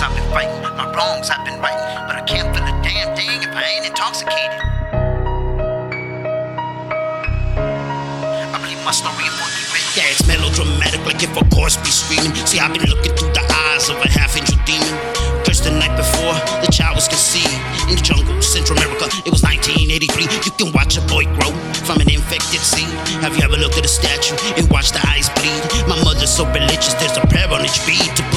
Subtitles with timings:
[0.00, 3.42] I've been fighting, my wrongs I've been righting, but I can't feel a damn thing
[3.42, 4.60] if I ain't intoxicated.
[8.54, 9.58] I believe my story is written.
[9.98, 12.30] Yeah, it's melodramatic, like if a chorus be screaming.
[12.46, 13.42] See, I've been looking through the
[13.74, 14.94] eyes of a half angel demon.
[15.42, 17.50] Just the night before the child was conceived
[17.90, 19.10] in the jungle, Central America.
[19.26, 20.30] It was 1983.
[20.46, 21.50] You can watch a boy grow
[21.82, 22.86] from an infected seed.
[23.26, 25.58] Have you ever looked at a statue and watched the eyes bleed?
[25.90, 28.27] My mother's so religious, there's a prayer on each bead to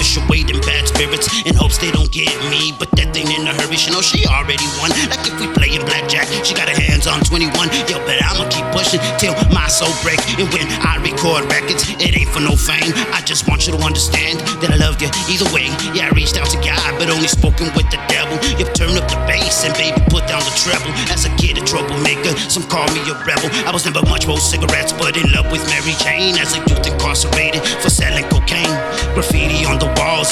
[1.02, 2.74] spirits in hopes they don't get me.
[2.78, 4.94] But that thing in a hurry, she know she already won.
[5.10, 7.50] Like if we playing blackjack, she got her hands on 21.
[7.90, 10.22] Yo, but I'ma keep pushing till my soul break.
[10.38, 12.94] And when I record records, it ain't for no fame.
[13.18, 15.74] I just want you to understand that I loved you either way.
[15.98, 18.38] Yeah, I reached out to God, but only spoken with the devil.
[18.62, 20.94] You turn up the bass and baby put down the treble.
[21.10, 23.50] As a kid, a troublemaker, some call me a rebel.
[23.66, 26.38] I was never much for cigarettes, but in love with Mary Jane.
[26.38, 28.51] As a youth incarcerated for selling cocaine,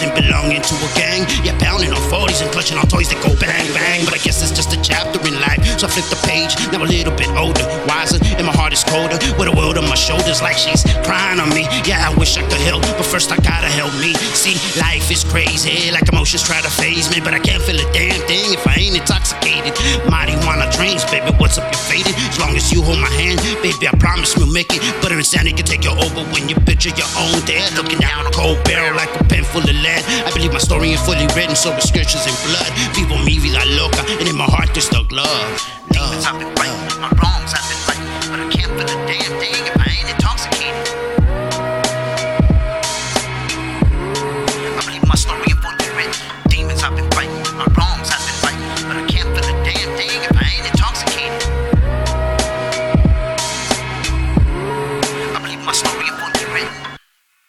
[0.01, 1.27] and belonging to a gang.
[1.43, 4.05] Yeah, pounding on 40s and clutching on toys that go bang bang.
[4.05, 6.55] But I guess it's just a chapter in life, so I flip the page.
[6.71, 9.19] Now a little bit older, wiser, and my heart is colder.
[9.35, 11.67] With a world on my shoulders, like she's crying on me.
[11.83, 14.15] Yeah, I wish I could help, but first I gotta help me.
[14.33, 17.87] See, life is crazy, like emotions try to faze me, but I can't feel a
[17.91, 19.75] damn thing if I ain't intoxicated.
[20.07, 21.18] Marijuana dreams, baby,
[22.15, 22.15] what's up, you're faded?
[22.29, 24.81] As long as you hold my hand, baby, I promise we'll make it.
[25.01, 27.73] But insanity can take you over when you picture your own dead.
[27.73, 30.03] Looking down a cold barrel like a pen full of lead.
[30.25, 32.69] I believe my story is fully written, so the scriptures in blood.
[32.95, 35.29] Vivo mi vida loca, and in my heart there's stuck love.
[35.91, 37.28] Demons I've